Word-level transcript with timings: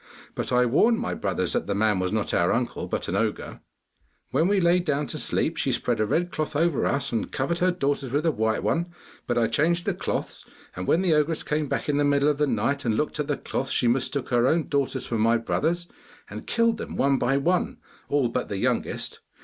But 0.33 0.51
I 0.51 0.65
warned 0.65 0.97
my 0.99 1.13
brothers 1.13 1.53
that 1.53 1.67
the 1.67 1.75
man 1.75 1.99
was 1.99 2.11
not 2.11 2.33
our 2.33 2.51
uncle, 2.51 2.87
but 2.87 3.07
an 3.07 3.15
ogre. 3.15 3.61
'When 4.31 4.47
we 4.47 4.59
lay 4.59 4.79
down 4.79 5.05
to 5.05 5.19
sleep, 5.19 5.57
she 5.57 5.71
spread 5.71 5.99
a 5.99 6.07
red 6.07 6.31
cloth 6.31 6.55
over 6.55 6.87
us, 6.87 7.11
and 7.11 7.31
covered 7.31 7.59
her 7.59 7.69
daughters 7.69 8.09
with 8.09 8.25
a 8.25 8.31
white 8.31 8.63
one; 8.63 8.87
but 9.27 9.37
I 9.37 9.45
changed 9.45 9.85
the 9.85 9.93
cloths, 9.93 10.43
and 10.75 10.87
when 10.87 11.03
the 11.03 11.13
ogress 11.13 11.43
came 11.43 11.67
back 11.69 11.87
in 11.87 11.97
the 11.97 12.03
middle 12.03 12.29
of 12.29 12.39
the 12.39 12.47
night, 12.47 12.83
and 12.83 12.97
looked 12.97 13.19
at 13.19 13.27
the 13.27 13.37
cloths, 13.37 13.69
she 13.73 13.87
mistook 13.87 14.29
her 14.29 14.47
own 14.47 14.69
daughters 14.69 15.05
for 15.05 15.19
my 15.19 15.37
brothers, 15.37 15.85
and 16.31 16.47
killed 16.47 16.77
them 16.77 16.95
one 16.95 17.19
by 17.19 17.37
one, 17.37 17.77
all 18.09 18.27
but 18.27 18.49
the 18.49 18.57
youngest. 18.57 19.19